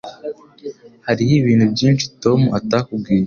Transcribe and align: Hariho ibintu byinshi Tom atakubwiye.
Hariho 1.07 1.33
ibintu 1.41 1.65
byinshi 1.73 2.05
Tom 2.23 2.39
atakubwiye. 2.57 3.19